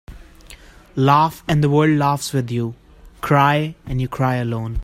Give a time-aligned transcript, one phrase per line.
[0.95, 2.73] Laugh and the world laughs with you.
[3.21, 4.79] Cry and you cry alone.